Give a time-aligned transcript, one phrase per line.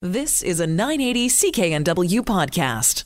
[0.00, 3.02] This is a 980 CKNW podcast.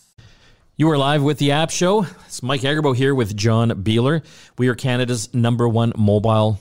[0.77, 2.03] You are live with the App Show.
[2.27, 4.23] It's Mike Agerbo here with John Biehler.
[4.59, 6.61] We are Canada's number one mobile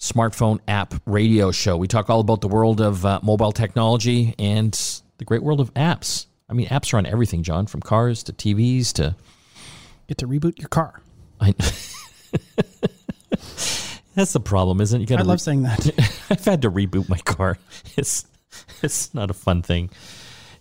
[0.00, 1.76] smartphone app radio show.
[1.76, 4.72] We talk all about the world of uh, mobile technology and
[5.18, 6.24] the great world of apps.
[6.48, 9.14] I mean, apps are on everything, John, from cars to TVs to.
[10.08, 11.02] Get to reboot your car.
[11.42, 11.52] I,
[14.14, 15.02] that's the problem, isn't it?
[15.02, 15.90] You got I love saying that.
[16.30, 17.58] I've had to reboot my car.
[17.98, 18.24] It's
[18.82, 19.90] it's not a fun thing.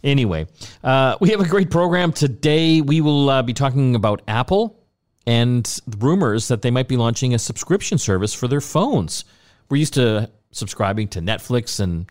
[0.03, 0.47] Anyway,
[0.83, 2.81] uh, we have a great program today.
[2.81, 4.79] We will uh, be talking about Apple
[5.27, 9.25] and rumors that they might be launching a subscription service for their phones.
[9.69, 12.07] We're used to subscribing to Netflix and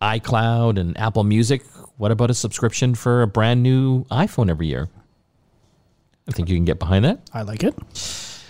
[0.00, 1.64] iCloud and Apple Music.
[1.96, 4.88] What about a subscription for a brand new iPhone every year?
[6.26, 7.28] I think you can get behind that.
[7.34, 7.74] I like it.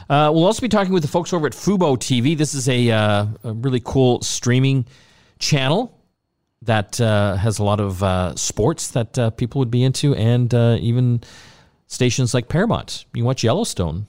[0.09, 2.37] Uh, we'll also be talking with the folks over at Fubo TV.
[2.37, 4.87] This is a, uh, a really cool streaming
[5.39, 5.99] channel
[6.65, 10.53] that uh, has a lot of uh, sports that uh, people would be into, and
[10.55, 11.23] uh, even
[11.87, 13.05] stations like Paramount.
[13.15, 14.07] You watch Yellowstone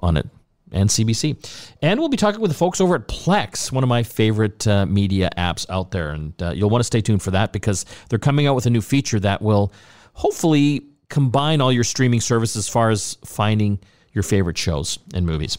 [0.00, 0.28] on it
[0.70, 1.36] and CBC.
[1.82, 4.86] And we'll be talking with the folks over at Plex, one of my favorite uh,
[4.86, 6.10] media apps out there.
[6.10, 8.70] And uh, you'll want to stay tuned for that because they're coming out with a
[8.70, 9.72] new feature that will
[10.14, 13.78] hopefully combine all your streaming services as far as finding
[14.12, 15.58] your favorite shows and movies.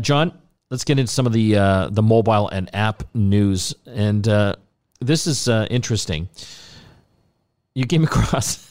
[0.00, 0.38] John,
[0.70, 1.52] let's get into some of the
[1.90, 4.26] the mobile and app news and
[5.00, 6.28] this is uh, interesting.
[7.74, 8.70] You came across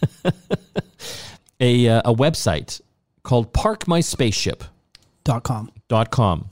[1.59, 2.81] a, uh, a website
[3.23, 5.71] called parkmyspaceship.com.
[5.87, 6.49] Dot com.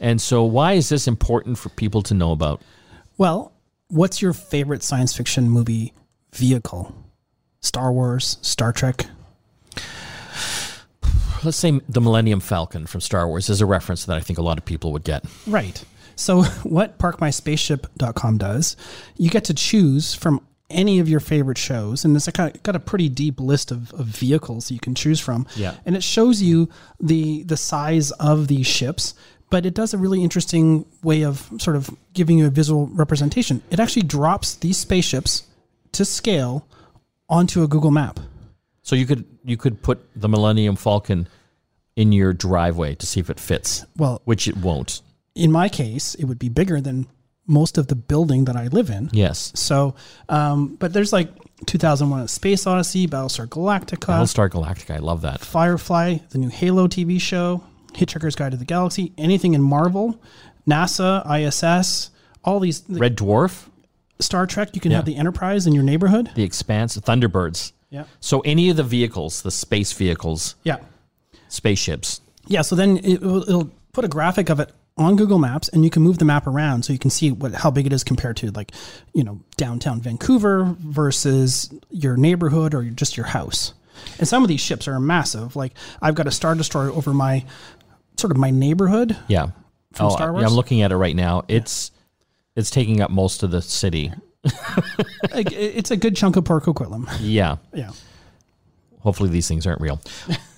[0.00, 2.62] And so, why is this important for people to know about?
[3.16, 3.52] Well,
[3.88, 5.92] what's your favorite science fiction movie
[6.32, 6.94] vehicle?
[7.60, 9.06] Star Wars, Star Trek?
[11.44, 14.42] Let's say the Millennium Falcon from Star Wars is a reference that I think a
[14.42, 15.24] lot of people would get.
[15.46, 15.84] Right.
[16.18, 18.76] So, what parkmyspaceship.com does,
[19.16, 22.80] you get to choose from any of your favorite shows, and it's got, got a
[22.80, 25.46] pretty deep list of, of vehicles you can choose from.
[25.56, 25.74] Yeah.
[25.86, 26.68] And it shows you
[27.00, 29.14] the the size of these ships,
[29.48, 33.62] but it does a really interesting way of sort of giving you a visual representation.
[33.70, 35.44] It actually drops these spaceships
[35.92, 36.66] to scale
[37.28, 38.20] onto a Google map.
[38.82, 41.28] So you could you could put the Millennium Falcon
[41.96, 43.86] in your driveway to see if it fits.
[43.96, 45.00] Well, which it won't
[45.38, 47.06] in my case, it would be bigger than
[47.46, 49.08] most of the building that I live in.
[49.12, 49.52] Yes.
[49.54, 49.94] So,
[50.28, 51.30] um, but there's like
[51.66, 54.94] 2001: A Space Odyssey, Battlestar Galactica, Battlestar Galactica.
[54.94, 55.40] I love that.
[55.40, 60.20] Firefly, the new Halo TV show, Hitchhiker's Guide to the Galaxy, anything in Marvel,
[60.68, 62.10] NASA, ISS,
[62.44, 62.84] all these.
[62.88, 63.68] Red Dwarf.
[64.20, 64.70] Star Trek.
[64.74, 64.98] You can yeah.
[64.98, 66.30] have the Enterprise in your neighborhood.
[66.34, 67.72] The Expanse, Thunderbirds.
[67.90, 68.04] Yeah.
[68.20, 70.56] So any of the vehicles, the space vehicles.
[70.64, 70.78] Yeah.
[71.48, 72.20] Spaceships.
[72.46, 72.62] Yeah.
[72.62, 76.02] So then it, it'll put a graphic of it on Google Maps and you can
[76.02, 78.50] move the map around so you can see what how big it is compared to
[78.50, 78.72] like,
[79.14, 83.74] you know, downtown Vancouver versus your neighborhood or just your house.
[84.18, 85.56] And some of these ships are massive.
[85.56, 85.72] Like
[86.02, 87.44] I've got a Star Destroyer over my
[88.16, 89.16] sort of my neighborhood.
[89.28, 89.48] Yeah.
[89.92, 90.42] From oh, Star Wars.
[90.42, 91.44] Yeah, I'm looking at it right now.
[91.48, 92.60] It's yeah.
[92.60, 94.12] it's taking up most of the city.
[95.32, 97.08] it's a good chunk of Port Coquitlam.
[97.20, 97.56] Yeah.
[97.72, 97.90] Yeah.
[99.00, 100.00] Hopefully these things aren't real.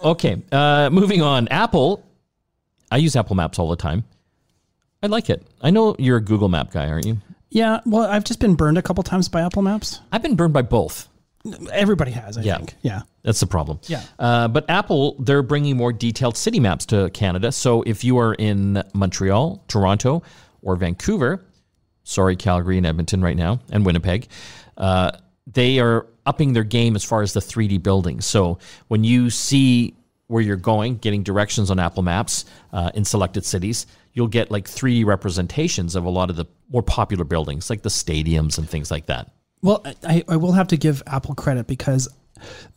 [0.03, 0.43] Okay.
[0.51, 1.47] Uh, moving on.
[1.49, 2.03] Apple.
[2.91, 4.05] I use Apple Maps all the time.
[5.03, 5.47] I like it.
[5.63, 7.19] I know you're a Google Map guy, aren't you?
[7.51, 7.81] Yeah.
[7.87, 10.01] Well, I've just been burned a couple times by Apple Maps.
[10.13, 11.09] I've been burned by both.
[11.73, 12.57] Everybody has, I yeah.
[12.59, 12.75] think.
[12.83, 13.03] Yeah.
[13.23, 13.81] That's the problem.
[13.85, 14.03] Yeah.
[14.19, 17.51] Uh, but Apple, they're bringing more detailed city maps to Canada.
[17.51, 20.23] So if you are in Montreal, Toronto,
[20.61, 21.43] or Vancouver,
[22.05, 24.29] sorry, Calgary and Edmonton right now, and Winnipeg,
[24.77, 25.13] uh,
[25.47, 28.27] they are upping their game as far as the 3D buildings.
[28.27, 28.59] So
[28.89, 29.95] when you see
[30.27, 34.67] where you're going, getting directions on Apple Maps uh, in selected cities, you'll get like
[34.67, 38.91] 3D representations of a lot of the more popular buildings, like the stadiums and things
[38.91, 39.31] like that.
[39.63, 42.09] Well, I, I will have to give Apple credit because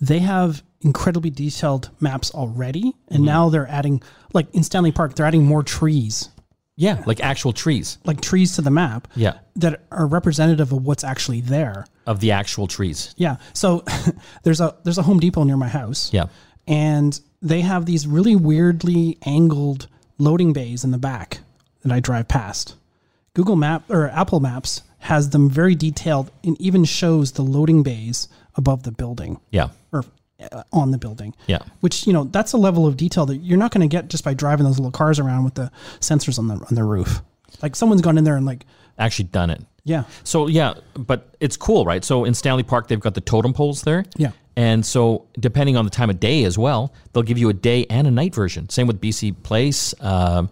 [0.01, 3.25] they have incredibly detailed maps already, and mm-hmm.
[3.25, 4.01] now they're adding,
[4.33, 6.29] like in Stanley Park, they're adding more trees.
[6.75, 7.99] Yeah, like actual trees.
[8.03, 9.07] Like trees to the map.
[9.15, 9.37] Yeah.
[9.57, 11.85] That are representative of what's actually there.
[12.07, 13.13] Of the actual trees.
[13.15, 13.37] Yeah.
[13.53, 13.85] So
[14.43, 16.11] there's a there's a Home Depot near my house.
[16.11, 16.25] Yeah.
[16.67, 19.87] And they have these really weirdly angled
[20.17, 21.39] loading bays in the back
[21.81, 22.75] that I drive past.
[23.33, 28.27] Google Map or Apple Maps has them very detailed and even shows the loading bays
[28.55, 29.39] above the building.
[29.51, 29.69] Yeah.
[29.91, 30.05] Or
[30.51, 31.35] uh, on the building.
[31.47, 31.59] Yeah.
[31.79, 34.23] Which, you know, that's a level of detail that you're not going to get just
[34.23, 37.21] by driving those little cars around with the sensors on the on the roof.
[37.61, 38.65] Like someone's gone in there and like
[38.97, 39.61] actually done it.
[39.83, 40.03] Yeah.
[40.23, 42.03] So yeah, but it's cool, right?
[42.03, 44.05] So in Stanley Park they've got the totem poles there.
[44.15, 44.31] Yeah.
[44.55, 47.85] And so, depending on the time of day as well, they'll give you a day
[47.89, 48.69] and a night version.
[48.69, 50.49] Same with BC Place, um,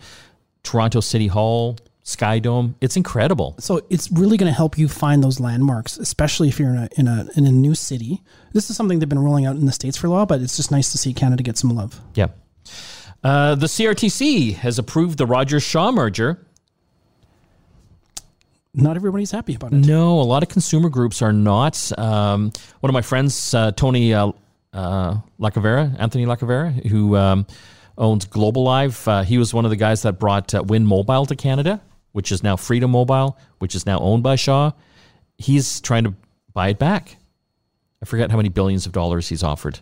[0.63, 2.75] Toronto City Hall, Sky Dome.
[2.81, 3.56] It's incredible.
[3.59, 6.89] So it's really going to help you find those landmarks, especially if you're in a,
[6.98, 8.21] in a in a new city.
[8.53, 10.57] This is something they've been rolling out in the states for a while, but it's
[10.57, 12.01] just nice to see Canada get some love.
[12.15, 12.27] Yeah.
[13.24, 16.44] Uh, the CRTC has approved the Rogers Shaw merger.
[18.74, 19.86] Not everybody's happy about it.
[19.86, 21.92] No, a lot of consumer groups are not.
[21.98, 24.32] Um, one of my friends, uh, Tony uh,
[24.74, 27.46] uh, Lacavera, Anthony Lacavera, who um,
[27.98, 31.36] owns Globalive, uh, he was one of the guys that brought uh, Wind Mobile to
[31.36, 31.82] Canada,
[32.14, 34.72] which is now Freedom Mobile, which is now owned by Shaw.
[35.38, 36.14] He's trying to
[36.54, 37.18] buy it back.
[38.02, 39.80] I forget how many billions of dollars he's offered.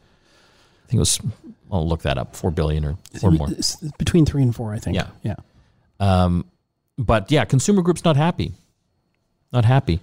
[0.83, 1.19] I think it was.
[1.71, 2.35] I'll look that up.
[2.35, 3.47] Four billion or, or more.
[3.51, 4.95] It's between three and four, I think.
[4.95, 5.07] Yeah.
[5.21, 5.35] yeah.
[5.99, 6.45] Um,
[6.97, 8.53] but yeah, consumer groups not happy.
[9.51, 9.99] Not happy.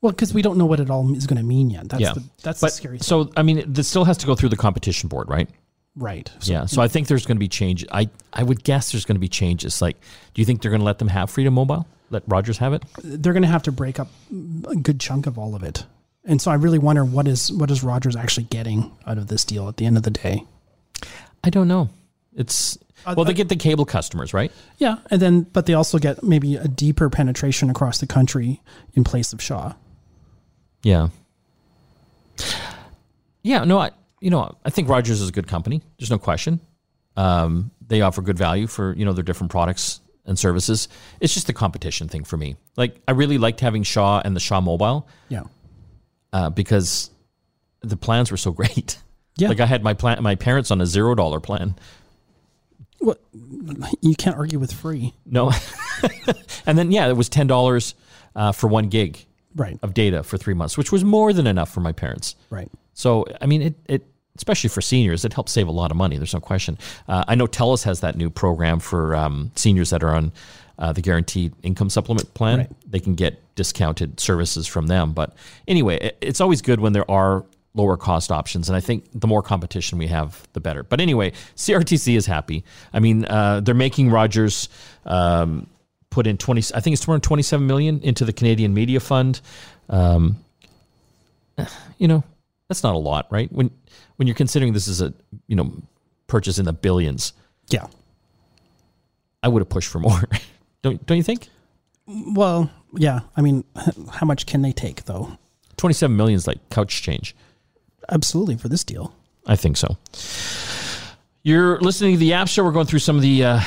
[0.00, 1.88] Well, because we don't know what it all is going to mean yet.
[1.88, 2.12] That's Yeah.
[2.14, 3.04] the that's But the scary thing.
[3.04, 5.48] so I mean, this still has to go through the competition board, right?
[5.94, 6.30] right.
[6.40, 6.66] So Yeah.
[6.66, 7.84] So I think there's going to be change.
[7.92, 9.80] I I would guess there's going to be changes.
[9.82, 9.96] Like,
[10.34, 11.86] do you think they're going to let them have Freedom Mobile?
[12.10, 12.82] Let Rogers have it?
[13.02, 14.08] they're going to have to break up
[14.68, 15.86] a good chunk of all of it.
[16.24, 19.44] And so I really wonder what is what is Rogers actually getting out of this
[19.44, 20.44] deal at the end of the day.
[21.44, 21.90] I don't know.
[22.34, 24.52] It's well, they get the cable customers, right?
[24.78, 28.60] Yeah, and then but they also get maybe a deeper penetration across the country
[28.94, 29.74] in place of Shaw.
[30.82, 31.08] Yeah.
[33.42, 33.64] Yeah.
[33.64, 33.90] No, I
[34.20, 35.82] you know I think Rogers is a good company.
[35.98, 36.60] There's no question.
[37.16, 40.88] Um, they offer good value for you know their different products and services.
[41.20, 42.56] It's just the competition thing for me.
[42.76, 45.42] Like I really liked having Shaw and the Shaw Mobile Yeah.
[46.32, 47.10] uh, because
[47.80, 48.98] the plans were so great.
[49.36, 49.48] Yeah.
[49.48, 51.74] Like I had my plan, my parents on a zero dollar plan.
[53.02, 53.20] What
[54.00, 55.12] you can't argue with free.
[55.26, 55.50] No,
[56.66, 57.94] and then yeah, it was ten dollars
[58.36, 59.78] uh, for one gig Right.
[59.82, 62.36] of data for three months, which was more than enough for my parents.
[62.48, 62.70] Right.
[62.94, 64.06] So I mean, it it
[64.36, 66.16] especially for seniors, it helps save a lot of money.
[66.16, 66.78] There's no question.
[67.06, 70.32] Uh, I know Telus has that new program for um, seniors that are on
[70.78, 72.58] uh, the guaranteed income supplement plan.
[72.58, 72.70] Right.
[72.88, 75.12] They can get discounted services from them.
[75.12, 75.34] But
[75.68, 79.26] anyway, it, it's always good when there are lower cost options, and I think the
[79.26, 80.82] more competition we have, the better.
[80.82, 82.64] But anyway, CRTC is happy.
[82.92, 84.68] I mean, uh, they're making Rogers.
[85.06, 85.66] Um,
[86.10, 89.40] Put in twenty, I think it's two hundred twenty-seven million into the Canadian Media Fund.
[89.88, 90.36] Um,
[91.98, 92.22] you know,
[92.68, 93.50] that's not a lot, right?
[93.50, 93.70] When
[94.16, 95.14] when you're considering this is a
[95.46, 95.72] you know
[96.26, 97.32] purchase in the billions,
[97.70, 97.86] Yeah.
[99.42, 100.20] I would have pushed for more.
[100.82, 101.48] don't don't you think?
[102.06, 103.20] Well, yeah.
[103.34, 103.64] I mean,
[104.12, 105.38] how much can they take though?
[105.78, 107.34] Twenty seven million is like couch change.
[108.10, 109.14] Absolutely for this deal.
[109.46, 109.96] I think so.
[111.42, 112.62] You're listening to the App Show.
[112.64, 113.60] We're going through some of the uh,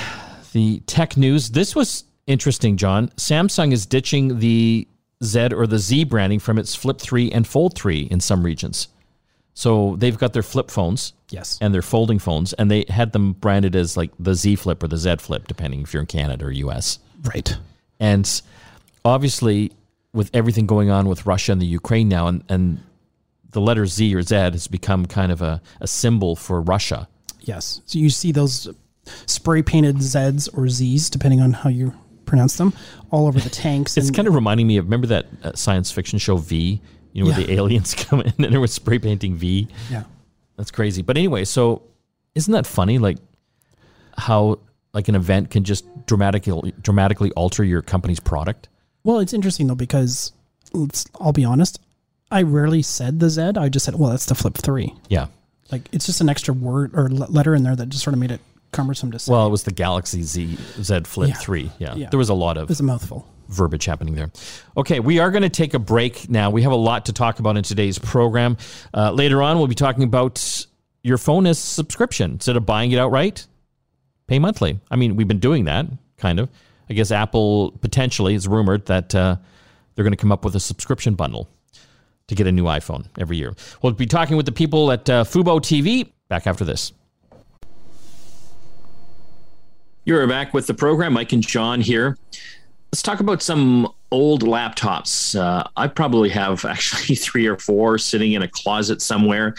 [0.54, 1.50] the tech news.
[1.52, 3.10] This was interesting, John.
[3.18, 4.88] Samsung is ditching the
[5.24, 8.88] Z or the Z branding from its Flip 3 and Fold 3 in some regions.
[9.54, 11.58] So they've got their flip phones Yes.
[11.62, 14.88] and their folding phones, and they had them branded as like the Z Flip or
[14.88, 17.00] the Z Flip, depending if you're in Canada or US.
[17.24, 17.58] Right.
[18.00, 18.42] And
[19.04, 19.72] obviously,
[20.14, 22.82] with everything going on with Russia and the Ukraine now, and, and
[23.56, 27.07] the letter Z or Z has become kind of a, a symbol for Russia.
[27.40, 27.81] Yes.
[27.86, 28.68] So you see those
[29.28, 31.94] spray painted Zs or Zs, depending on how you
[32.25, 32.74] pronounce them,
[33.12, 33.96] all over the tanks.
[33.96, 36.81] It's and kind of reminding me of remember that uh, science fiction show V,
[37.13, 39.69] you know, where the aliens come in and there was spray painting V.
[39.90, 40.04] yeah.
[40.58, 41.01] That's crazy.
[41.01, 41.81] But anyway, so
[42.36, 42.98] isn't that funny?
[42.98, 43.18] Like
[44.18, 44.60] how
[44.94, 48.68] like an event can just dramatically dramatically alter your company's product.
[49.04, 50.34] Well, it's interesting though because
[50.74, 51.80] let's, I'll be honest.
[52.31, 53.51] I rarely said the Z.
[53.57, 54.94] I just said, well, that's the Flip Three.
[55.10, 55.27] Yeah.
[55.72, 58.32] Like it's just an extra word or letter in there that just sort of made
[58.32, 58.41] it
[58.72, 59.32] cumbersome to say.
[59.32, 61.36] Well, it was the Galaxy Z Z Flip Yeah.
[61.36, 61.72] 3.
[61.79, 61.96] Yeah.
[61.96, 62.10] Yeah.
[62.10, 63.25] There was a lot of it's a mouthful.
[63.48, 64.32] verbiage happening there.
[64.75, 66.50] Okay, we are going to take a break now.
[66.50, 68.58] We have a lot to talk about in today's program.
[68.94, 70.65] Uh, later on, we'll be talking about
[71.03, 73.46] your phone as subscription instead of buying it outright.
[74.27, 74.79] Pay monthly.
[74.89, 75.86] I mean, we've been doing that
[76.17, 76.50] kind of.
[76.89, 79.38] I guess Apple potentially is rumored that uh,
[79.94, 81.48] they're going to come up with a subscription bundle
[82.27, 83.53] to get a new iPhone every year.
[83.82, 86.12] We'll be talking with the people at uh, Fubo TV.
[86.27, 86.91] Back after this.
[90.05, 91.13] You're back with the program.
[91.13, 92.17] Mike and John here.
[92.91, 95.38] Let's talk about some old laptops.
[95.38, 99.55] Uh, I probably have actually three or four sitting in a closet somewhere,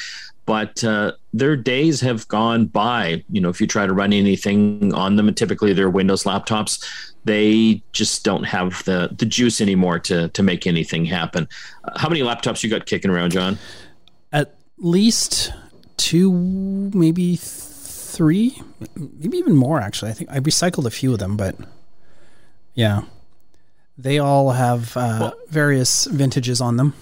[0.46, 3.22] but uh, their days have gone by.
[3.28, 6.84] You know, if you try to run anything on them, and typically they're Windows laptops,
[7.24, 11.48] they just don't have the the juice anymore to to make anything happen.
[11.84, 13.58] Uh, how many laptops you got kicking around, John?
[14.32, 15.52] At least
[15.96, 18.62] two, maybe three,
[18.94, 19.80] maybe even more.
[19.80, 21.56] Actually, I think I recycled a few of them, but
[22.74, 23.02] yeah,
[23.98, 26.94] they all have uh, various vintages on them.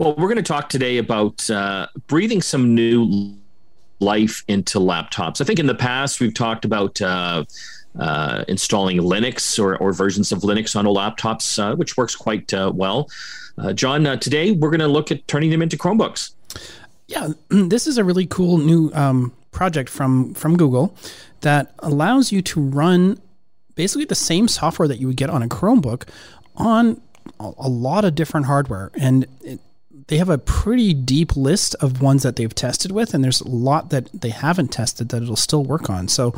[0.00, 3.36] Well, we're going to talk today about uh, breathing some new
[3.98, 5.42] life into laptops.
[5.42, 7.44] I think in the past we've talked about uh,
[7.98, 12.50] uh, installing Linux or, or, versions of Linux on old laptops, uh, which works quite
[12.54, 13.10] uh, well.
[13.58, 16.32] Uh, John, uh, today we're going to look at turning them into Chromebooks.
[17.06, 20.96] Yeah, this is a really cool new um, project from from Google
[21.42, 23.20] that allows you to run
[23.74, 26.08] basically the same software that you would get on a Chromebook
[26.56, 27.02] on
[27.38, 29.60] a lot of different hardware, and it,
[30.10, 33.48] they have a pretty deep list of ones that they've tested with, and there's a
[33.48, 36.08] lot that they haven't tested that it'll still work on.
[36.08, 36.34] So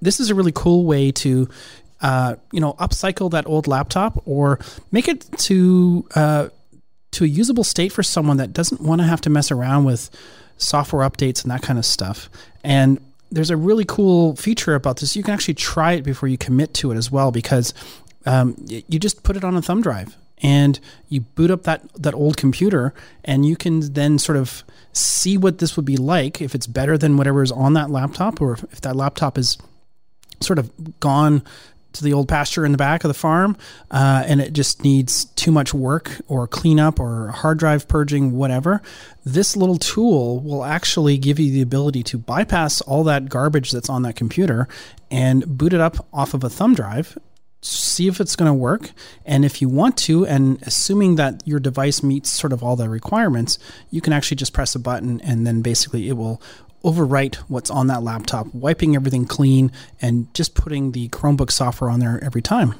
[0.00, 1.48] this is a really cool way to
[2.00, 4.58] uh, you know upcycle that old laptop or
[4.90, 6.48] make it to uh,
[7.12, 10.10] to a usable state for someone that doesn't want to have to mess around with
[10.56, 12.28] software updates and that kind of stuff.
[12.64, 13.00] And
[13.30, 15.14] there's a really cool feature about this.
[15.14, 17.72] You can actually try it before you commit to it as well, because
[18.26, 22.14] um, you just put it on a thumb drive and you boot up that that
[22.14, 22.92] old computer,
[23.24, 26.98] and you can then sort of see what this would be like if it's better
[26.98, 29.56] than whatever is on that laptop, or if that laptop is
[30.40, 30.70] sort of
[31.00, 31.42] gone
[31.92, 33.56] to the old pasture in the back of the farm,
[33.90, 38.82] uh, and it just needs too much work or cleanup or hard drive purging, whatever,
[39.24, 43.90] this little tool will actually give you the ability to bypass all that garbage that's
[43.90, 44.66] on that computer
[45.10, 47.16] and boot it up off of a thumb drive.
[47.62, 48.90] See if it's going to work.
[49.24, 52.88] And if you want to, and assuming that your device meets sort of all the
[52.88, 53.58] requirements,
[53.90, 56.42] you can actually just press a button and then basically it will
[56.84, 62.00] overwrite what's on that laptop, wiping everything clean, and just putting the Chromebook software on
[62.00, 62.74] there every time.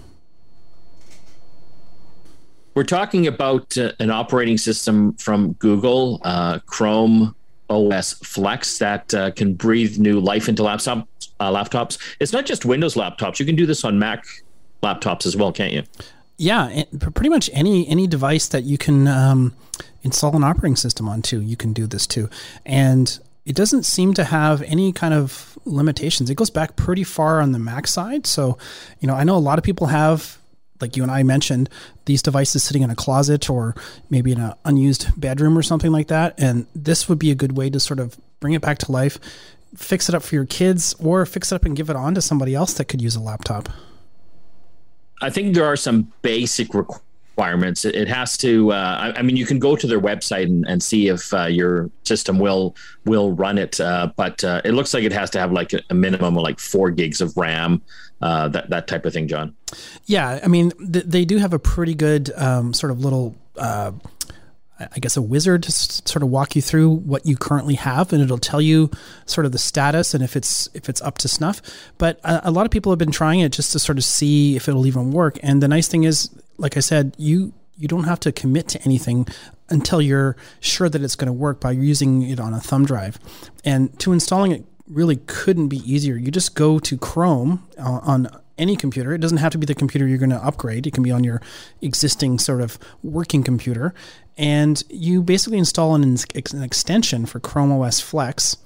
[2.75, 7.35] We're talking about uh, an operating system from Google, uh, Chrome
[7.69, 11.07] OS Flex, that uh, can breathe new life into laptop,
[11.39, 11.99] uh, laptops.
[12.19, 13.39] It's not just Windows laptops.
[13.39, 14.25] You can do this on Mac
[14.83, 15.85] laptops as well, can't you?
[16.39, 19.55] Yeah, pretty much any any device that you can um,
[20.03, 22.29] install an operating system onto, you can do this too.
[22.67, 26.31] And it doesn't seem to have any kind of limitations.
[26.31, 28.27] It goes back pretty far on the Mac side.
[28.27, 28.59] So,
[29.01, 30.39] you know, I know a lot of people have,
[30.81, 31.69] like you and I mentioned,
[32.05, 33.75] these devices sitting in a closet or
[34.11, 36.35] maybe in an unused bedroom or something like that.
[36.39, 39.19] And this would be a good way to sort of bring it back to life,
[39.77, 42.23] fix it up for your kids, or fix it up and give it on to
[42.23, 43.69] somebody else that could use a laptop.
[45.23, 47.85] I think there are some basic requirements.
[47.85, 48.73] It, has to.
[48.73, 51.47] Uh, I, I, mean, you can go to their website and, and see if uh,
[51.47, 52.77] your system will
[53.07, 55.95] will run it, uh, but uh, it looks like it has to have like a,
[55.95, 57.81] minimum of like four gigs of RAM.
[58.21, 59.55] Uh, that that type of thing, John.
[60.05, 63.35] Yeah, I mean, th- they do have a pretty good um, sort of little.
[64.95, 68.23] I guess a wizard to sort of walk you through what you currently have, and
[68.23, 68.91] it'll tell you
[69.27, 71.63] sort of the status and if it's if it's up to snuff.
[71.99, 74.57] But a, a, lot of people have been trying it just to sort of see
[74.57, 75.39] if it'll even work.
[75.43, 78.83] And the nice thing is, like I said, you you don't have to commit to
[78.83, 79.27] anything
[79.69, 83.19] until you're sure that it's going to work by using it on a thumb drive.
[83.65, 86.17] And to installing it really couldn't be easier.
[86.17, 88.29] You just go to Chrome uh, on
[88.59, 89.15] any computer.
[89.15, 90.87] It doesn't have to be the computer you're going to upgrade.
[90.87, 91.41] It can be on your
[91.81, 93.95] existing sort of working computer.
[94.37, 98.57] And you basically install an, an extension for Chrome OS Flex,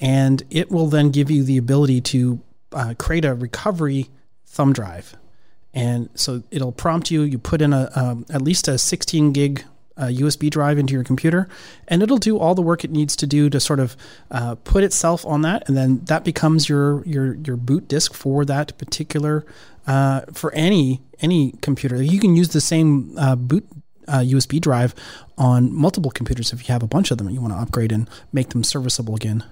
[0.00, 2.40] and it will then give you the ability to
[2.72, 4.08] uh, create a recovery
[4.46, 5.16] thumb drive
[5.74, 7.22] and so it'll prompt you.
[7.22, 9.64] You put in a um, at least a 16 gig
[9.98, 11.48] uh, USB drive into your computer,
[11.88, 13.96] and it'll do all the work it needs to do to sort of
[14.30, 18.44] uh, put itself on that, and then that becomes your your your boot disk for
[18.44, 19.44] that particular
[19.86, 22.02] uh, for any any computer.
[22.02, 23.66] You can use the same uh, boot
[24.06, 24.94] USB uh, drive
[25.36, 27.92] on multiple computers if you have a bunch of them and you want to upgrade
[27.92, 29.44] and make them serviceable again.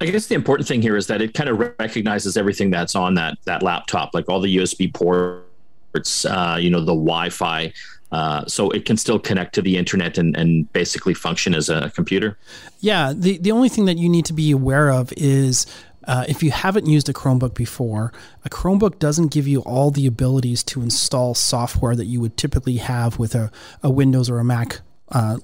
[0.00, 3.14] I guess the important thing here is that it kind of recognizes everything that's on
[3.14, 7.72] that that laptop, like all the USB ports, uh, you know, the Wi-Fi.
[8.12, 11.90] Uh, so it can still connect to the internet and, and basically function as a
[11.90, 12.38] computer.
[12.78, 15.66] Yeah, the the only thing that you need to be aware of is
[16.06, 18.12] uh, if you haven't used a Chromebook before,
[18.44, 22.76] a Chromebook doesn't give you all the abilities to install software that you would typically
[22.76, 23.50] have with a,
[23.82, 25.38] a Windows or a Mac uh,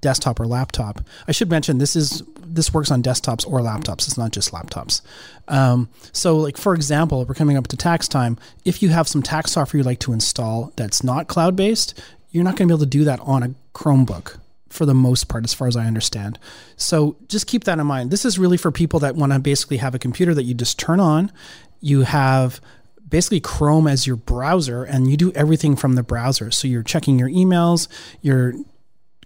[0.00, 1.00] desktop or laptop.
[1.26, 4.06] I should mention this is this works on desktops or laptops.
[4.06, 5.02] It's not just laptops.
[5.48, 8.38] Um, so, like for example, we're coming up to tax time.
[8.64, 12.00] If you have some tax software you'd like to install that's not cloud based,
[12.30, 14.38] you're not going to be able to do that on a Chromebook
[14.68, 16.38] for the most part, as far as I understand.
[16.76, 18.10] So just keep that in mind.
[18.10, 20.78] This is really for people that want to basically have a computer that you just
[20.78, 21.32] turn on.
[21.80, 22.60] You have
[23.08, 26.50] basically Chrome as your browser and you do everything from the browser.
[26.50, 27.88] So you're checking your emails,
[28.20, 28.54] you're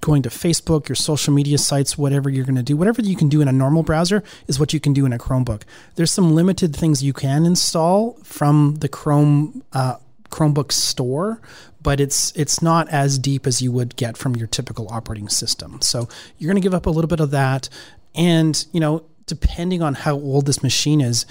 [0.02, 3.28] going to Facebook, your social media sites, whatever you're going to do, whatever you can
[3.28, 5.62] do in a normal browser is what you can do in a Chromebook.
[5.94, 9.97] There's some limited things you can install from the Chrome uh,
[10.28, 11.40] Chromebook store,
[11.80, 15.80] but it's it's not as deep as you would get from your typical operating system.
[15.80, 17.68] So you're going to give up a little bit of that,
[18.14, 21.26] and you know, depending on how old this machine is,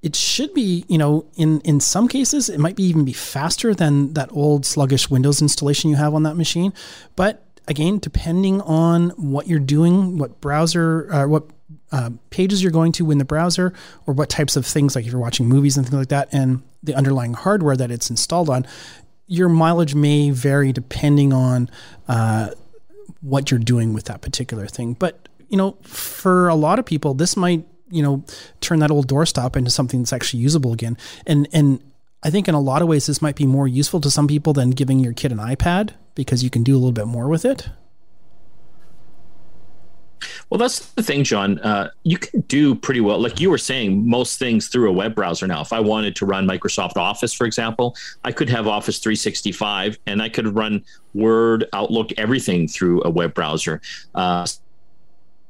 [0.00, 3.74] it should be, you know, in in some cases it might be even be faster
[3.74, 6.72] than that old sluggish Windows installation you have on that machine.
[7.14, 11.44] But again, depending on what you're doing, what browser, uh, what
[11.92, 13.72] uh, pages you're going to in the browser,
[14.06, 16.62] or what types of things, like if you're watching movies and things like that, and
[16.82, 18.66] the underlying hardware that it's installed on,
[19.28, 21.70] your mileage may vary depending on
[22.08, 22.50] uh,
[23.20, 24.94] what you're doing with that particular thing.
[24.94, 28.24] But you know, for a lot of people, this might you know
[28.60, 30.98] turn that old doorstop into something that's actually usable again.
[31.24, 31.80] And and
[32.24, 34.52] I think in a lot of ways this might be more useful to some people
[34.52, 37.44] than giving your kid an iPad because you can do a little bit more with
[37.44, 37.68] it.
[40.50, 41.60] Well, that's the thing, John.
[41.60, 43.20] Uh, you can do pretty well.
[43.20, 45.60] Like you were saying, most things through a web browser now.
[45.60, 50.20] If I wanted to run Microsoft Office, for example, I could have Office 365 and
[50.20, 53.80] I could run Word, Outlook, everything through a web browser.
[54.14, 54.46] Uh,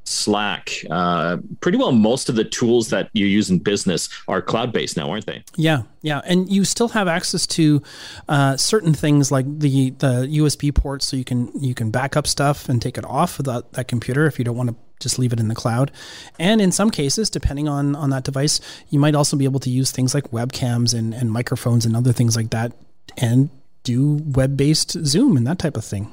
[0.03, 4.73] Slack, uh, pretty well most of the tools that you use in business are cloud
[4.73, 5.43] based now, aren't they?
[5.55, 7.83] Yeah, yeah, and you still have access to
[8.27, 12.25] uh, certain things like the the USB ports, so you can you can back up
[12.25, 15.19] stuff and take it off of that, that computer if you don't want to just
[15.19, 15.91] leave it in the cloud.
[16.39, 19.69] And in some cases, depending on on that device, you might also be able to
[19.69, 22.73] use things like webcams and, and microphones and other things like that,
[23.17, 23.49] and
[23.83, 26.11] do web based Zoom and that type of thing.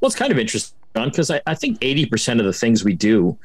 [0.00, 3.38] Well, it's kind of interesting because I, I think 80% of the things we do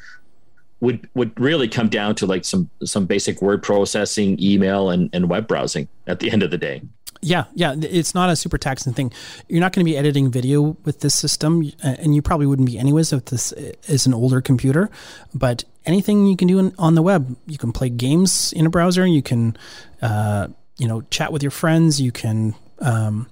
[0.83, 5.29] would would really come down to like some some basic word processing, email, and, and
[5.29, 6.81] web browsing at the end of the day.
[7.21, 9.13] Yeah, yeah, it's not a super taxing thing.
[9.47, 12.77] You're not going to be editing video with this system, and you probably wouldn't be
[12.77, 14.89] anyways if this is an older computer.
[15.33, 18.69] But anything you can do in, on the web, you can play games in a
[18.69, 19.05] browser.
[19.07, 19.55] You can,
[20.01, 22.01] uh, you know, chat with your friends.
[22.01, 23.27] You can um,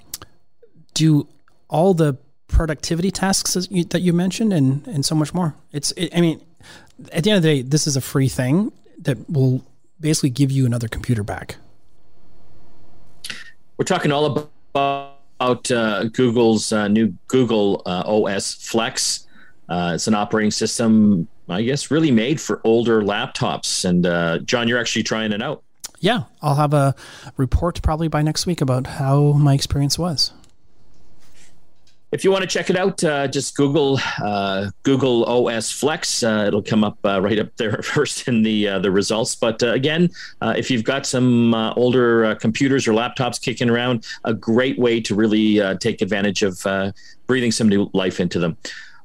[0.93, 1.27] do
[1.67, 2.17] all the
[2.51, 5.55] productivity tasks that you mentioned and and so much more.
[5.71, 6.41] It's it, i mean
[7.11, 9.63] at the end of the day this is a free thing that will
[9.99, 11.57] basically give you another computer back.
[13.77, 19.27] We're talking all about uh, google's uh, new google uh, os flex.
[19.69, 23.85] Uh, it's an operating system i guess really made for older laptops.
[23.85, 25.63] And uh, john you're actually trying it out.
[25.99, 26.93] Yeah i'll have a
[27.37, 30.31] report probably by next week about how my experience was
[32.11, 36.23] if you want to check it out, uh, just Google uh, Google OS Flex.
[36.23, 39.35] Uh, it'll come up uh, right up there first in the uh, the results.
[39.35, 40.09] But uh, again,
[40.41, 45.61] if you've got some older computers or laptops kicking around, a great way to really
[45.77, 46.65] take advantage of
[47.27, 48.57] breathing some new life into them.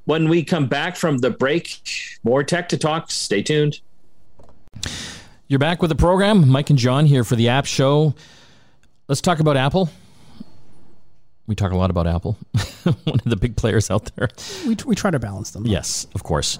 [0.05, 1.81] When we come back from the break,
[2.23, 3.11] more tech to talk.
[3.11, 3.81] Stay tuned.
[5.49, 6.49] You're back with the program.
[6.49, 8.15] Mike and John here for the App Show.
[9.09, 9.91] Let's talk about Apple
[11.47, 12.37] we talk a lot about Apple,
[13.05, 14.29] one of the big players out there.
[14.67, 15.67] We, we try to balance them.
[15.67, 16.59] Yes, of course.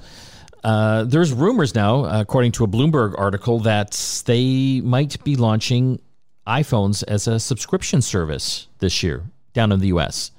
[0.65, 6.01] Uh, there's rumors now, according to a Bloomberg article, that they might be launching
[6.47, 10.31] iPhones as a subscription service this year down in the U.S.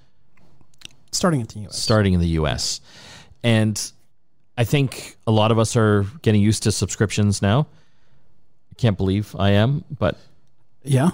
[1.12, 1.78] Starting in the U.S.
[1.78, 2.82] Starting in the U.S.
[3.44, 3.92] And
[4.58, 7.68] I think a lot of us are getting used to subscriptions now.
[8.72, 10.18] I can't believe I am, but
[10.84, 11.12] yeah.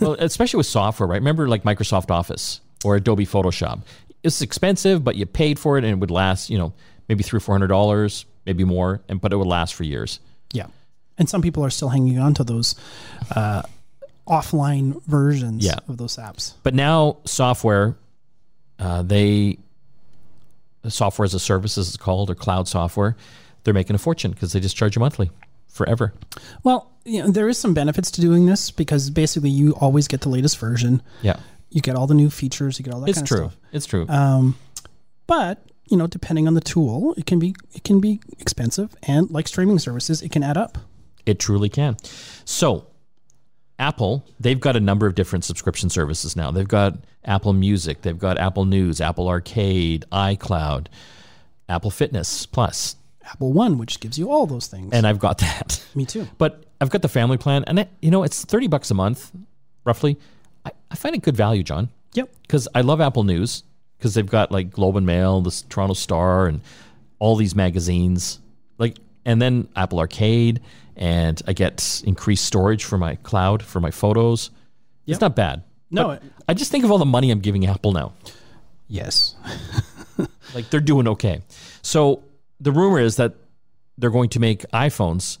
[0.00, 1.16] well, especially with software, right?
[1.16, 3.82] Remember, like Microsoft Office or Adobe Photoshop.
[4.22, 6.72] It's expensive, but you paid for it and it would last, you know,
[7.08, 10.20] maybe three or four hundred dollars, maybe more, and but it would last for years.
[10.52, 10.66] Yeah.
[11.16, 12.74] And some people are still hanging on to those
[13.34, 13.62] uh,
[14.26, 15.76] offline versions yeah.
[15.88, 16.54] of those apps.
[16.62, 17.96] But now software,
[18.78, 19.58] uh, they
[20.88, 23.16] software as a service as it's called, or cloud software,
[23.64, 25.30] they're making a fortune because they just charge you monthly
[25.68, 26.14] forever.
[26.62, 30.20] Well, you know, there is some benefits to doing this because basically you always get
[30.20, 31.02] the latest version.
[31.22, 31.38] Yeah
[31.70, 33.44] you get all the new features, you get all that it's kind true.
[33.44, 33.62] of stuff.
[33.72, 34.06] It's true.
[34.08, 34.56] Um,
[35.26, 39.30] but you know, depending on the tool, it can be it can be expensive, and
[39.30, 40.78] like streaming services, it can add up.
[41.26, 41.96] It truly can.
[42.44, 42.86] So,
[43.78, 46.50] Apple, they've got a number of different subscription services now.
[46.50, 50.86] They've got Apple Music, they've got Apple News, Apple Arcade, iCloud,
[51.68, 54.92] Apple Fitness Plus, Apple One, which gives you all those things.
[54.92, 55.84] And I've got that.
[55.94, 56.26] Me too.
[56.38, 59.30] But I've got the family plan, and it, you know, it's thirty bucks a month,
[59.84, 60.18] roughly.
[60.64, 61.88] I, I find it good value, John.
[62.14, 62.30] Yep.
[62.42, 63.62] Because I love Apple News
[63.98, 66.60] because they've got like Globe and Mail, the Toronto Star, and
[67.18, 68.40] all these magazines.
[68.78, 70.60] Like, and then Apple Arcade,
[70.96, 74.50] and I get increased storage for my cloud for my photos.
[75.04, 75.14] Yep.
[75.14, 75.62] It's not bad.
[75.90, 78.12] No, it, I just think of all the money I'm giving Apple now.
[78.88, 79.34] Yes.
[80.54, 81.42] like they're doing okay.
[81.82, 82.22] So
[82.60, 83.34] the rumor is that
[83.96, 85.38] they're going to make iPhones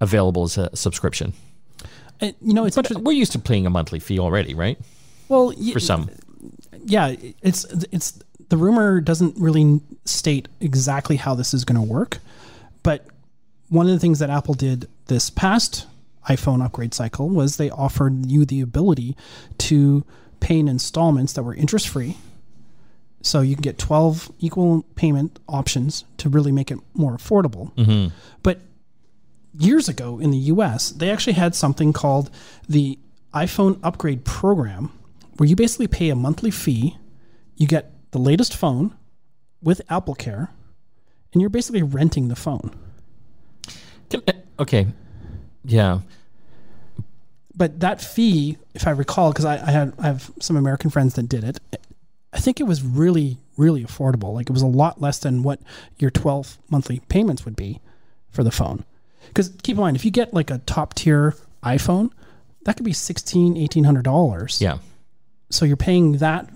[0.00, 1.32] available as a subscription.
[2.20, 4.78] And, you know, it's but we're used to paying a monthly fee already, right?
[5.28, 6.10] Well, for some,
[6.84, 12.18] yeah, it's it's the rumor doesn't really state exactly how this is going to work,
[12.82, 13.06] but
[13.68, 15.86] one of the things that Apple did this past
[16.28, 19.16] iPhone upgrade cycle was they offered you the ability
[19.58, 20.04] to
[20.40, 22.16] pay in installments that were interest free.
[23.22, 27.72] So you can get 12 equal payment options to really make it more affordable.
[27.74, 28.14] Mm-hmm.
[28.42, 28.60] But
[29.58, 32.30] years ago in the US, they actually had something called
[32.68, 32.98] the
[33.32, 34.90] iPhone upgrade program
[35.36, 36.96] where you basically pay a monthly fee,
[37.56, 38.94] you get the latest phone
[39.62, 40.50] with Apple Care,
[41.32, 42.70] and you're basically renting the phone.
[44.58, 44.86] Okay.
[45.64, 46.00] Yeah.
[47.56, 51.14] But that fee, if I recall, because I, I had I have some American friends
[51.14, 51.58] that did it,
[52.32, 54.34] I think it was really really affordable.
[54.34, 55.60] Like it was a lot less than what
[55.98, 57.80] your 12 monthly payments would be
[58.30, 58.84] for the phone.
[59.28, 62.10] Because keep in mind, if you get like a top tier iPhone,
[62.64, 64.60] that could be 16 1800 dollars.
[64.60, 64.78] Yeah.
[65.50, 66.48] So you're paying that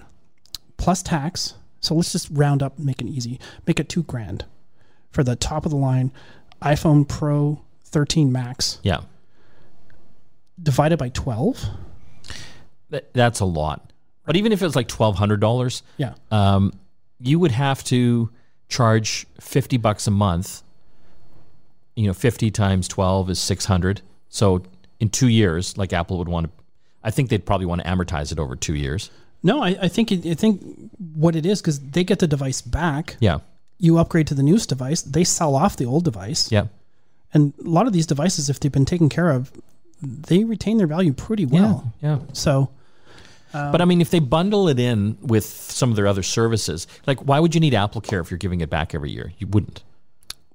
[0.77, 1.55] plus tax.
[1.81, 3.39] So let's just round up, and make it easy.
[3.67, 4.45] Make it two grand
[5.13, 6.11] for the top of the line
[6.63, 9.01] iPhone Pro 13 Max Yeah.
[10.61, 11.65] divided by 12.
[12.91, 13.93] Th- that's a lot.
[14.25, 16.15] But even if it was like $1,200, Yeah.
[16.31, 16.73] um,
[17.21, 18.31] you would have to
[18.69, 20.63] charge 50 bucks a month.
[21.99, 24.03] You know, 50 times 12 is 600.
[24.29, 24.63] So
[25.01, 26.53] in two years, like Apple would want to,
[27.03, 29.11] I think they'd probably want to amortize it over two years.
[29.43, 30.63] No, I, I think I think
[31.15, 33.17] what it is because they get the device back.
[33.21, 33.39] Yeah.
[33.79, 36.67] You upgrade to the newest device, they sell off the old device, Yeah.
[37.35, 39.53] and a lot of these devices, if they've been taken care of,
[40.03, 41.93] they retain their value pretty well.
[42.03, 42.19] Yeah.
[42.33, 42.71] So
[43.55, 46.87] um, but I mean, if they bundle it in with some of their other services,
[47.07, 49.33] like why would you need Apple Care if you're giving it back every year?
[49.39, 49.83] You wouldn't.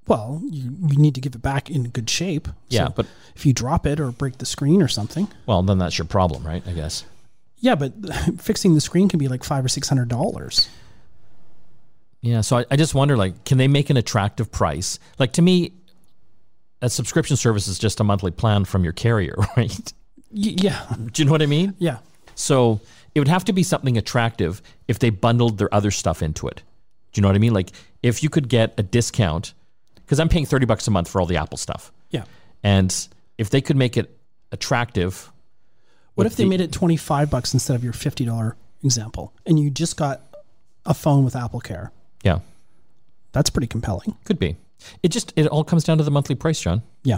[0.07, 2.47] Well, you, you need to give it back in good shape.
[2.69, 5.77] Yeah, So but- if you drop it or break the screen or something, Well, then
[5.77, 6.61] that's your problem, right?
[6.67, 7.03] I guess.
[7.59, 7.93] yeah, but
[8.41, 10.69] fixing the screen can be like five or six hundred dollars.
[12.21, 12.41] Yeah.
[12.41, 14.97] So I, I just wonder, like, can they make an attractive price?
[15.19, 15.73] Like to me,
[16.81, 19.93] a subscription service is just a monthly plan from your carrier, right?
[20.31, 21.75] Y- yeah, Do you know what I mean?
[21.79, 21.97] yeah,
[22.35, 22.79] So
[23.15, 26.61] it would have to be something attractive if they bundled their other stuff into it.
[27.11, 27.53] Do you know what I mean?
[27.53, 27.69] Like
[28.01, 29.53] if you could get a discount,
[30.13, 31.91] because I'm paying 30 bucks a month for all the Apple stuff.
[32.11, 32.25] yeah.
[32.63, 32.95] And
[33.39, 34.15] if they could make it
[34.51, 35.31] attractive,
[36.13, 39.33] What if they the- made it twenty five bucks instead of your fifty dollar example,
[39.47, 40.21] and you just got
[40.85, 41.91] a phone with Apple Care?
[42.23, 42.39] yeah,
[43.31, 44.15] That's pretty compelling.
[44.23, 44.55] could be.
[45.01, 46.83] It just, it all comes down to the monthly price, John.
[47.03, 47.17] Yeah.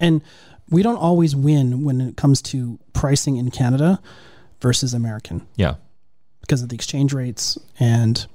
[0.00, 0.22] And
[0.70, 4.00] we don't always win when it comes to pricing in Canada
[4.60, 5.74] versus American Yeah.
[6.40, 8.26] because of the exchange rates and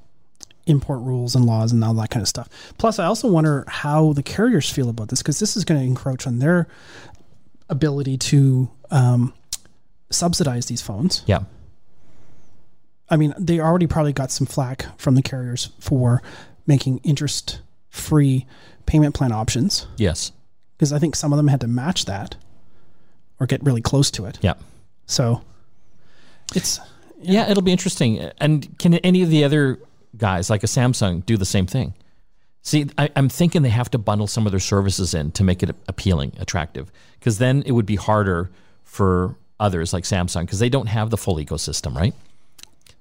[0.65, 2.47] import rules and laws and all that kind of stuff.
[2.77, 5.85] Plus, I also wonder how the carriers feel about this because this is going to
[5.85, 6.67] encroach on their
[7.69, 9.33] ability to um,
[10.09, 11.23] subsidize these phones.
[11.25, 11.43] Yeah.
[13.09, 16.21] I mean, they already probably got some flack from the carriers for
[16.65, 18.45] making interest free
[18.85, 20.31] payment plan options Yes.
[20.77, 22.35] because I think some of them had to match that
[23.39, 24.39] or get really close to it.
[24.41, 24.53] Yeah.
[25.05, 25.41] So
[26.55, 26.79] it's
[27.21, 28.19] Yeah, it'll be interesting.
[28.39, 29.79] And can any of the other
[30.17, 31.93] guys, like a Samsung, do the same thing?
[32.61, 35.63] See, I, I'm thinking they have to bundle some of their services in to make
[35.63, 38.51] it appealing, attractive, because then it would be harder
[38.83, 42.13] for others like Samsung because they don't have the full ecosystem, right?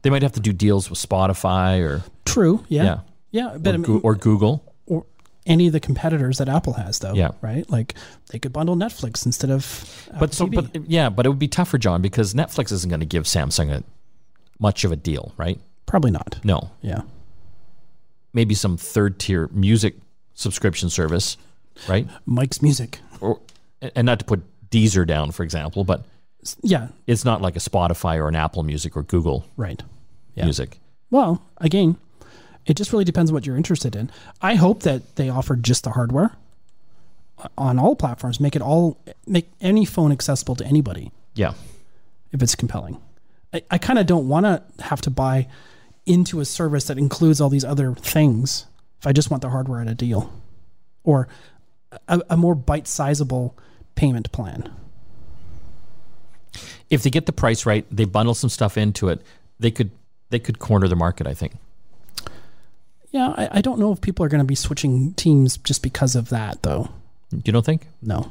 [0.02, 2.64] They might have to do deals with Spotify or true.
[2.68, 2.82] Yeah.
[2.84, 2.98] Yeah.
[3.30, 3.56] Yeah.
[3.58, 4.74] but or, I mean, or Google.
[4.86, 5.06] or
[5.46, 7.14] any of the competitors that Apple has, though.
[7.14, 7.30] Yeah.
[7.40, 7.68] Right.
[7.70, 7.94] Like
[8.30, 10.06] they could bundle Netflix instead of.
[10.08, 10.54] Apple But so, TV.
[10.72, 13.70] but yeah, but it would be tougher, John, because Netflix isn't going to give Samsung
[13.72, 13.84] a
[14.58, 15.60] much of a deal, right?
[15.86, 16.38] Probably not.
[16.44, 17.02] No, Yeah.
[18.32, 19.96] maybe some third tier music
[20.34, 21.36] subscription service,
[21.88, 22.08] right?
[22.26, 23.00] Mike's Music.
[23.20, 23.40] or
[23.94, 26.04] and not to put Deezer down, for example, but
[26.62, 26.88] Yeah.
[27.06, 29.82] it's not like a Spotify or an Apple Music or Google Right.
[30.34, 30.44] Yeah.
[30.44, 30.80] Music.
[31.10, 31.96] Well, again,
[32.64, 34.10] it just really depends on what you're interested in.
[34.40, 36.32] I hope that they offer just the hardware
[37.58, 38.40] on all platforms.
[38.40, 41.10] Make it all make any phone accessible to anybody.
[41.34, 41.52] Yeah,
[42.30, 42.98] if it's compelling.
[43.52, 45.48] I, I kind of don't want to have to buy
[46.06, 48.66] into a service that includes all these other things
[48.98, 50.32] if I just want the hardware at a deal
[51.04, 51.28] or
[52.08, 53.56] a, a more bite sizable
[53.94, 54.70] payment plan.
[56.90, 59.22] if they get the price right, they bundle some stuff into it.
[59.58, 59.90] They could
[60.30, 61.26] they could corner the market.
[61.26, 61.52] I think.
[63.10, 66.16] Yeah, I, I don't know if people are going to be switching teams just because
[66.16, 66.88] of that, though.
[67.30, 67.86] You don't think?
[68.00, 68.30] No,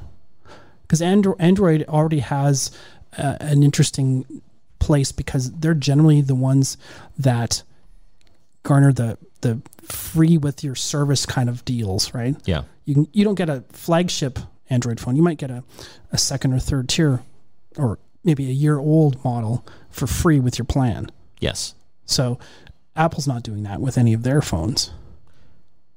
[0.83, 2.71] because Andro- Android already has
[3.17, 4.25] uh, an interesting
[4.81, 6.75] place because they're generally the ones
[7.17, 7.63] that
[8.63, 12.35] garner the the free with your service kind of deals, right?
[12.45, 14.37] Yeah, You can, you don't get a flagship
[14.69, 15.15] Android phone.
[15.15, 15.63] You might get a,
[16.11, 17.21] a second or third tier,
[17.77, 21.11] or maybe a year old model for free with your plan.
[21.39, 21.73] yes,
[22.05, 22.37] So
[22.95, 24.91] Apple's not doing that with any of their phones.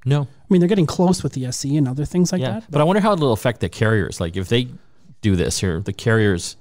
[0.07, 0.23] No.
[0.23, 2.53] I mean, they're getting close with the SE and other things like Yeah.
[2.61, 2.71] that.
[2.71, 4.21] But I wonder how it'll affect the carriers.
[4.21, 4.69] Like if they
[5.21, 6.57] do this here, the carriers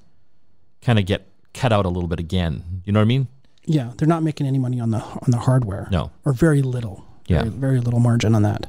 [0.81, 2.81] kind of get cut out a little bit again.
[2.85, 3.27] You know what I mean?
[3.65, 5.87] Yeah, they're not making any money on the on the hardware.
[5.91, 6.11] No.
[6.25, 7.05] or very little.
[7.27, 7.43] Yeah.
[7.43, 8.67] very, very little margin on that.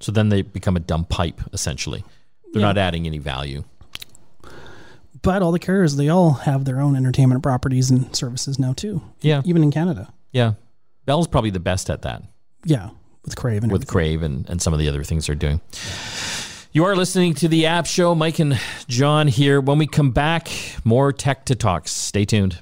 [0.00, 2.04] So then they become a dumb pipe, essentially.
[2.52, 2.66] They're Yeah.
[2.66, 3.62] not adding any value.
[5.22, 9.02] But all the carriers, they all have their own entertainment properties and services now too.
[9.20, 9.42] Yeah.
[9.44, 10.12] even in Canada.
[10.32, 10.54] Yeah.
[11.04, 12.22] Bell's probably the best at that.
[12.64, 12.90] Yeah,
[13.24, 13.92] with Crave and with everything.
[13.92, 15.60] Crave and, and some of the other things they're doing.
[16.76, 18.14] You are listening to the App Show.
[18.14, 19.62] Mike and John here.
[19.62, 20.50] When we come back,
[20.84, 21.90] more tech to talks.
[21.90, 22.58] Stay tuned.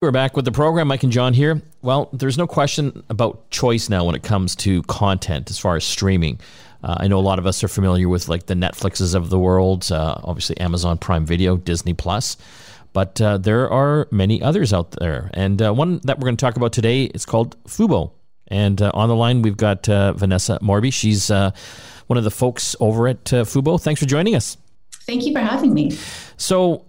[0.00, 0.86] We're back with the program.
[0.86, 1.60] Mike and John here.
[1.82, 5.82] Well, there's no question about choice now when it comes to content as far as
[5.82, 6.38] streaming.
[6.84, 9.40] Uh, I know a lot of us are familiar with like the Netflixes of the
[9.40, 12.36] world, uh, obviously Amazon Prime Video, Disney Plus,
[12.92, 15.32] but uh, there are many others out there.
[15.34, 18.12] And uh, one that we're going to talk about today is called Fubo.
[18.46, 20.92] And uh, on the line, we've got uh, Vanessa Morby.
[20.92, 21.28] She's
[22.08, 23.80] one of the folks over at uh, Fubo.
[23.80, 24.56] Thanks for joining us.
[25.06, 25.96] Thank you for having me.
[26.36, 26.84] So,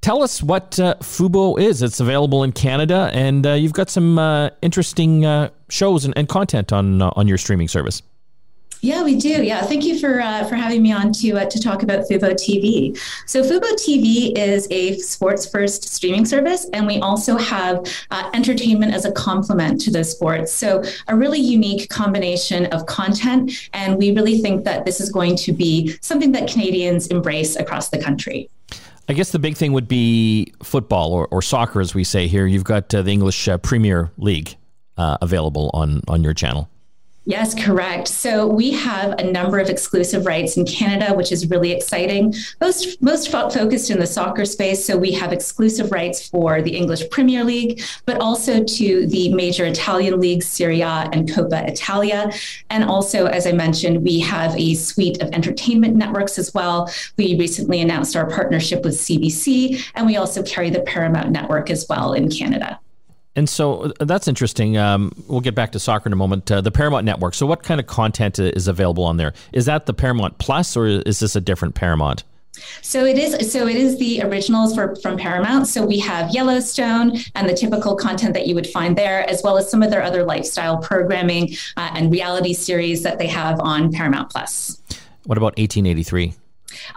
[0.00, 1.82] tell us what uh, Fubo is.
[1.82, 6.28] It's available in Canada, and uh, you've got some uh, interesting uh, shows and, and
[6.28, 8.02] content on uh, on your streaming service.
[8.84, 9.42] Yeah, we do.
[9.42, 12.32] Yeah, thank you for uh, for having me on to uh, to talk about Fubo
[12.32, 12.94] TV.
[13.24, 18.92] So Fubo TV is a sports first streaming service, and we also have uh, entertainment
[18.92, 20.52] as a complement to those sports.
[20.52, 25.36] So a really unique combination of content, and we really think that this is going
[25.36, 28.50] to be something that Canadians embrace across the country.
[29.08, 32.46] I guess the big thing would be football or, or soccer, as we say here.
[32.46, 34.56] You've got uh, the English uh, Premier League
[34.98, 36.68] uh, available on on your channel.
[37.26, 38.08] Yes, correct.
[38.08, 42.34] So we have a number of exclusive rights in Canada, which is really exciting.
[42.60, 44.84] Most most focused in the soccer space.
[44.84, 49.64] So we have exclusive rights for the English Premier League, but also to the major
[49.64, 52.30] Italian leagues, Serie A and Coppa Italia.
[52.68, 56.90] And also, as I mentioned, we have a suite of entertainment networks as well.
[57.16, 61.86] We recently announced our partnership with CBC, and we also carry the Paramount Network as
[61.88, 62.80] well in Canada.
[63.36, 64.76] And so uh, that's interesting.
[64.76, 66.50] Um, we'll get back to soccer in a moment.
[66.50, 67.34] Uh, the Paramount Network.
[67.34, 69.34] So, what kind of content uh, is available on there?
[69.52, 72.24] Is that the Paramount Plus, or is this a different Paramount?
[72.82, 73.52] So it is.
[73.52, 75.66] So it is the originals for from Paramount.
[75.66, 79.58] So we have Yellowstone and the typical content that you would find there, as well
[79.58, 83.92] as some of their other lifestyle programming uh, and reality series that they have on
[83.92, 84.80] Paramount Plus.
[85.24, 86.34] What about 1883?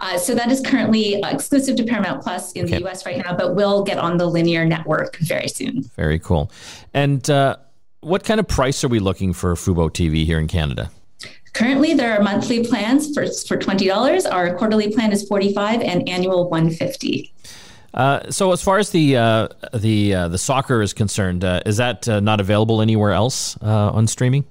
[0.00, 2.78] Uh, so that is currently uh, exclusive to Paramount Plus in Okay.
[2.78, 5.82] the US right now, but will get on the linear network very soon.
[5.96, 6.50] Very cool.
[6.94, 7.56] And uh,
[8.00, 10.90] what kind of price are we looking for Fubo TV here in Canada?
[11.54, 14.26] Currently, there are monthly plans for for twenty dollars.
[14.26, 17.32] Our quarterly plan is forty five, and annual one fifty.
[17.94, 21.78] Uh, so, as far as the uh, the uh, the soccer is concerned, uh, is
[21.78, 24.44] that uh, not available anywhere else uh, on streaming?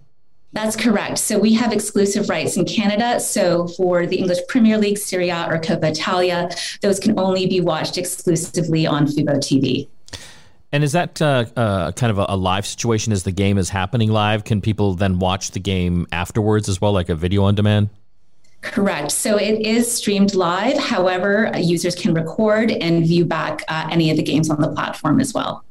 [0.53, 1.19] That's correct.
[1.19, 3.19] So we have exclusive rights in Canada.
[3.19, 6.49] So for the English Premier League, Serie A, or Coppa Italia,
[6.81, 9.87] those can only be watched exclusively on Fubo TV.
[10.71, 13.69] And is that uh, uh, kind of a, a live situation as the game is
[13.69, 14.43] happening live?
[14.43, 17.89] Can people then watch the game afterwards as well, like a video on demand?
[18.61, 19.11] Correct.
[19.11, 20.77] So it is streamed live.
[20.77, 24.69] However, uh, users can record and view back uh, any of the games on the
[24.69, 25.63] platform as well.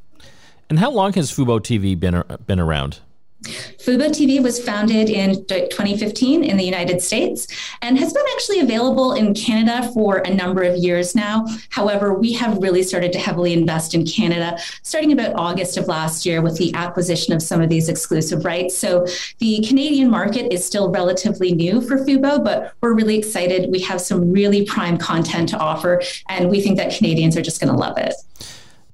[0.71, 3.01] And how long has Fubo TV been been around?
[3.43, 7.47] Fubo TV was founded in 2015 in the United States
[7.83, 11.47] and has been actually available in Canada for a number of years now.
[11.69, 16.25] However, we have really started to heavily invest in Canada starting about August of last
[16.25, 18.77] year with the acquisition of some of these exclusive rights.
[18.77, 19.07] So
[19.39, 23.71] the Canadian market is still relatively new for Fubo, but we're really excited.
[23.71, 27.61] We have some really prime content to offer, and we think that Canadians are just
[27.61, 28.15] going to love it.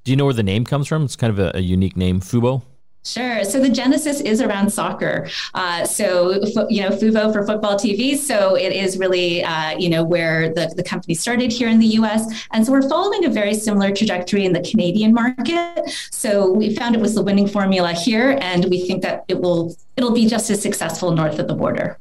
[0.05, 1.05] Do you know where the name comes from?
[1.05, 2.62] It's kind of a, a unique name, Fubo.
[3.04, 3.44] Sure.
[3.44, 5.28] So the genesis is around soccer.
[5.54, 6.34] Uh, so
[6.70, 8.16] you know, Fubo for football TV.
[8.16, 11.86] So it is really uh, you know where the, the company started here in the
[11.98, 12.46] U.S.
[12.52, 15.90] And so we're following a very similar trajectory in the Canadian market.
[16.10, 19.76] So we found it was the winning formula here, and we think that it will
[19.96, 21.98] it'll be just as successful north of the border.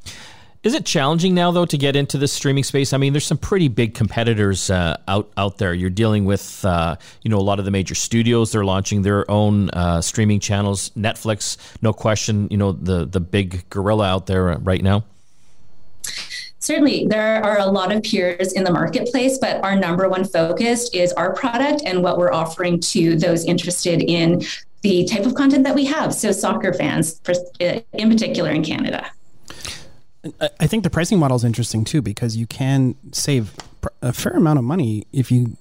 [0.63, 2.93] Is it challenging now though to get into this streaming space?
[2.93, 5.73] I mean, there's some pretty big competitors uh, out out there.
[5.73, 8.51] You're dealing with uh, you know a lot of the major studios.
[8.51, 10.91] They're launching their own uh, streaming channels.
[10.91, 15.03] Netflix, no question, you know the the big gorilla out there right now.
[16.59, 20.91] Certainly, there are a lot of peers in the marketplace, but our number one focus
[20.93, 24.43] is our product and what we're offering to those interested in
[24.83, 26.13] the type of content that we have.
[26.13, 27.19] So, soccer fans,
[27.59, 29.09] in particular in Canada.
[30.59, 33.55] I think the pricing model is interesting too because you can save
[34.01, 35.57] a fair amount of money if you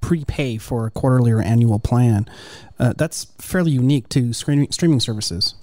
[0.00, 2.28] prepay for a quarterly or annual plan.
[2.78, 5.54] Uh, that's fairly unique to streaming streaming services.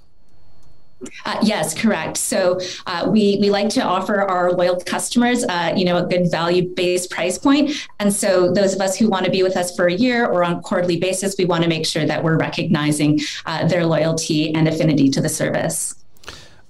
[1.26, 2.18] Uh, yes, correct.
[2.18, 6.32] So uh, we we like to offer our loyal customers, uh, you know, a good
[6.32, 7.72] value based price point.
[8.00, 10.44] And so those of us who want to be with us for a year or
[10.44, 14.68] on quarterly basis, we want to make sure that we're recognizing uh, their loyalty and
[14.68, 15.96] affinity to the service.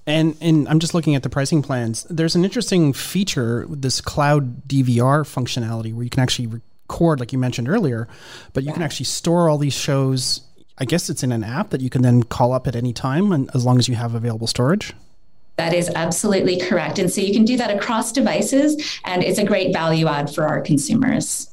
[0.08, 2.04] And and I'm just looking at the pricing plans.
[2.10, 7.40] There's an interesting feature, this cloud DVR functionality, where you can actually record, like you
[7.40, 8.08] mentioned earlier,
[8.54, 8.74] but you yeah.
[8.74, 10.42] can actually store all these shows
[10.78, 13.32] I guess it's in an app that you can then call up at any time,
[13.32, 14.94] and as long as you have available storage.
[15.58, 17.00] That is absolutely correct.
[17.00, 20.46] And so you can do that across devices, and it's a great value add for
[20.46, 21.50] our consumers.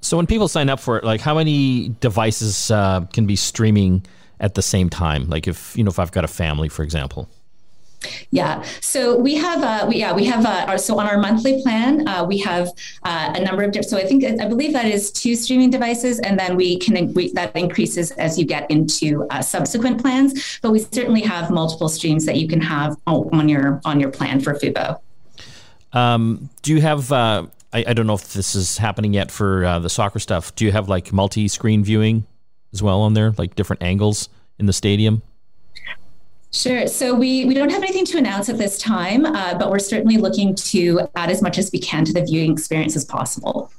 [0.00, 4.04] So when people sign up for it, like how many devices uh, can be streaming
[4.40, 5.28] at the same time?
[5.28, 7.28] Like if you know if I've got a family, for example.
[8.30, 8.62] Yeah.
[8.80, 12.06] So we have, uh, we, yeah, we have, uh, our, so on our monthly plan,
[12.06, 12.68] uh, we have
[13.02, 16.20] uh, a number of different, so I think, I believe that is two streaming devices.
[16.20, 20.58] And then we can, we, that increases as you get into uh, subsequent plans.
[20.62, 24.40] But we certainly have multiple streams that you can have on your, on your plan
[24.40, 25.00] for Fubo.
[25.92, 29.62] Um, do you have, uh, I, I, don't know if this is happening yet for
[29.80, 30.54] the soccer stuff.
[30.54, 32.26] Do you have like multi screen viewing
[32.74, 35.22] as well on there, like different angles in the stadium?
[36.50, 36.86] Sure.
[36.86, 40.16] So we, we don't have anything to announce at this time, uh, but we're certainly
[40.16, 43.70] looking to add as much as we can to the viewing experience as possible.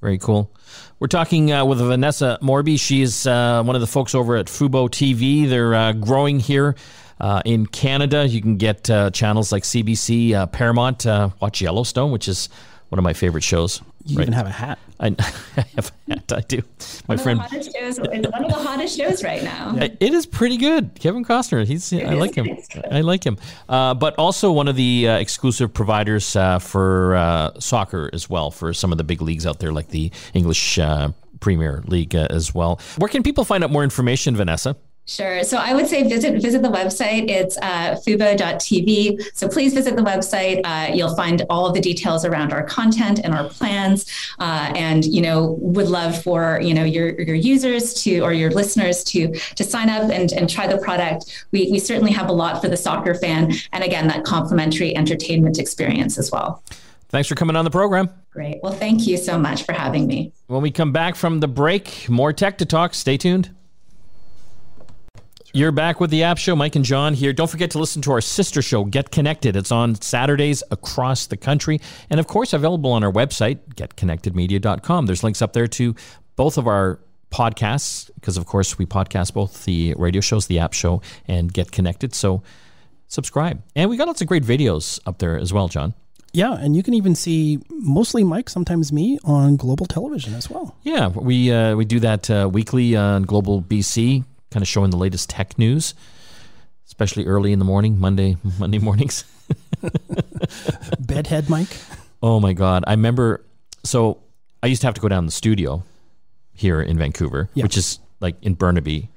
[0.00, 0.50] Very cool.
[0.98, 2.80] We're talking uh, with Vanessa Morby.
[2.80, 5.48] She's uh, one of the folks over at Fubo TV.
[5.48, 6.74] They're uh, growing here
[7.20, 8.26] uh, in Canada.
[8.26, 11.04] You can get uh, channels like CBC, Paramount,
[11.40, 12.48] watch Yellowstone, which is
[12.88, 13.82] one of my favorite shows.
[14.04, 14.22] You right.
[14.22, 14.78] even have a hat.
[14.98, 15.06] I,
[15.56, 16.32] I, have a hat.
[16.32, 16.62] I do.
[17.08, 17.40] My one friend.
[17.40, 19.76] Of shows, it's one of the hottest shows right now.
[19.76, 20.98] It is pretty good.
[20.98, 21.66] Kevin Costner.
[21.66, 21.92] He's.
[21.92, 22.48] It I like him.
[22.90, 23.38] I like him.
[23.68, 28.50] Uh, but also one of the uh, exclusive providers uh, for uh, soccer as well
[28.50, 32.26] for some of the big leagues out there, like the English uh, Premier League uh,
[32.30, 32.80] as well.
[32.98, 34.76] Where can people find out more information, Vanessa?
[35.06, 35.44] Sure.
[35.44, 37.30] So I would say visit visit the website.
[37.30, 39.22] It's uh, fubo.tv.
[39.34, 40.62] So please visit the website.
[40.64, 44.04] Uh, you'll find all of the details around our content and our plans.
[44.40, 48.50] Uh, and you know, would love for you know your your users to or your
[48.50, 51.46] listeners to to sign up and and try the product.
[51.52, 55.58] We we certainly have a lot for the soccer fan, and again, that complimentary entertainment
[55.58, 56.64] experience as well.
[57.10, 58.10] Thanks for coming on the program.
[58.32, 58.58] Great.
[58.62, 60.32] Well, thank you so much for having me.
[60.48, 62.92] When we come back from the break, more tech to talk.
[62.92, 63.55] Stay tuned.
[65.56, 66.54] You're back with the App Show.
[66.54, 67.32] Mike and John here.
[67.32, 69.56] Don't forget to listen to our sister show, Get Connected.
[69.56, 71.80] It's on Saturdays across the country.
[72.10, 75.06] And of course, available on our website, getconnectedmedia.com.
[75.06, 75.94] There's links up there to
[76.36, 80.74] both of our podcasts, because of course, we podcast both the radio shows, the App
[80.74, 82.14] Show, and Get Connected.
[82.14, 82.42] So
[83.08, 83.62] subscribe.
[83.74, 85.94] And we got lots of great videos up there as well, John.
[86.34, 90.76] Yeah, and you can even see mostly Mike, sometimes me, on global television as well.
[90.82, 94.22] Yeah, we uh, we do that uh, weekly on Global BC
[94.56, 95.92] kind of showing the latest tech news,
[96.86, 99.24] especially early in the morning, Monday Monday mornings.
[100.98, 101.76] Bedhead Mike.
[102.22, 102.82] Oh my God!
[102.86, 103.44] I remember.
[103.84, 104.16] So
[104.62, 105.84] I used to have to go down to the studio
[106.54, 107.64] here in Vancouver, yeah.
[107.64, 109.10] which is like in Burnaby,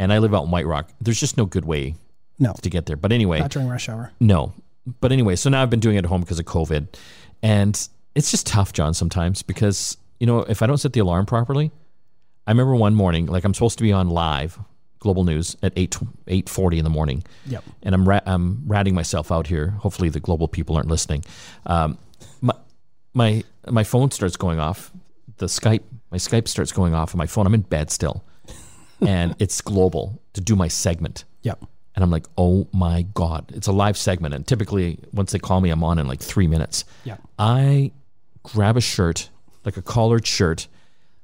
[0.00, 0.90] and I live out in White Rock.
[1.00, 1.94] There's just no good way
[2.40, 2.52] no.
[2.54, 2.96] to get there.
[2.96, 4.10] But anyway, not during rush hour.
[4.18, 4.52] No,
[5.00, 6.88] but anyway, so now I've been doing it at home because of COVID,
[7.40, 11.24] and it's just tough, John, sometimes because you know if I don't set the alarm
[11.24, 11.70] properly,
[12.48, 14.58] I remember one morning, like I'm supposed to be on live
[15.02, 17.24] global news at 8 8:40 in the morning.
[17.46, 17.64] Yep.
[17.82, 19.70] And I'm ra- I'm ratting myself out here.
[19.80, 21.24] Hopefully the global people aren't listening.
[21.66, 21.98] Um,
[22.40, 22.54] my
[23.12, 24.92] my my phone starts going off.
[25.38, 27.46] The Skype my Skype starts going off on my phone.
[27.46, 28.22] I'm in bed still.
[29.00, 31.24] and it's global to do my segment.
[31.42, 31.64] Yep.
[31.94, 35.60] And I'm like, "Oh my god, it's a live segment and typically once they call
[35.60, 37.16] me I'm on in like 3 minutes." Yeah.
[37.38, 37.90] I
[38.44, 39.30] grab a shirt,
[39.64, 40.68] like a collared shirt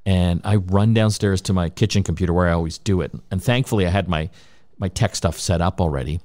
[0.09, 3.13] and I run downstairs to my kitchen computer where I always do it.
[3.31, 4.31] And thankfully, I had my
[4.79, 6.21] my tech stuff set up already,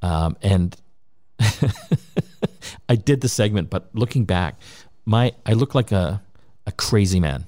[0.00, 0.74] um, and
[2.88, 3.68] I did the segment.
[3.68, 4.58] But looking back,
[5.04, 6.22] my I look like a
[6.66, 7.44] a crazy man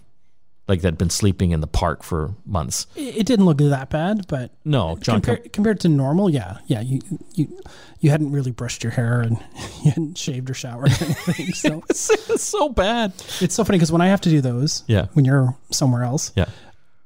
[0.70, 2.86] like that had been sleeping in the park for months.
[2.94, 5.20] It didn't look that bad, but no, John.
[5.20, 7.00] Compar- com- compared to normal, yeah, yeah, you
[7.34, 7.60] you
[7.98, 9.36] you hadn't really brushed your hair and
[9.84, 11.52] you hadn't shaved or showered or anything.
[11.52, 13.12] So it's, so bad.
[13.40, 16.32] It's so funny because when I have to do those, yeah, when you're somewhere else,
[16.36, 16.46] yeah,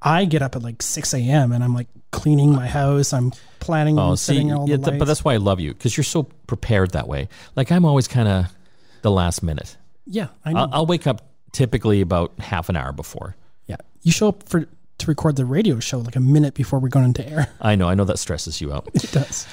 [0.03, 1.51] I get up at like six a.m.
[1.51, 3.14] and I'm like cleaning my house.
[3.14, 6.05] I'm planning oh, see, all yeah, th- but that's why I love you because you're
[6.05, 7.28] so prepared that way.
[7.57, 8.47] Like I'm always kind of
[9.01, 9.78] the last minute.
[10.07, 10.59] Yeah, I know.
[10.61, 11.22] I'll, I'll wake up
[11.53, 13.36] typically about half an hour before
[14.05, 17.07] you show up for to record the radio show like a minute before we're going
[17.07, 17.48] into air.
[17.61, 17.88] I know.
[17.88, 18.88] I know that stresses you out.
[18.94, 19.46] It does.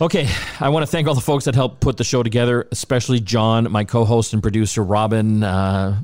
[0.00, 0.28] Okay.
[0.60, 3.70] I want to thank all the folks that helped put the show together, especially John,
[3.70, 6.00] my co host and producer, Robin, uh,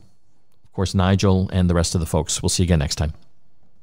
[0.65, 2.43] of course, Nigel, and the rest of the folks.
[2.43, 3.13] We'll see you again next time.